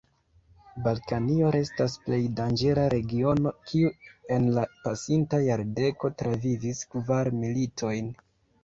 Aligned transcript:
Balkanio 0.85 1.51
restas 1.55 1.97
plej 2.07 2.19
danĝera 2.39 2.85
regiono, 2.95 3.53
kiu 3.69 3.93
en 4.39 4.51
la 4.57 4.65
pasinta 4.89 5.45
jardeko 5.51 6.15
travivis 6.25 6.87
kvar 6.97 7.33
militojn. 7.47 8.15